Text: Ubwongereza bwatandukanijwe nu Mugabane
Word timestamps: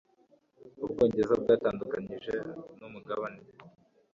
Ubwongereza 0.83 1.33
bwatandukanijwe 1.41 2.33
nu 2.77 2.87
Mugabane 2.93 3.41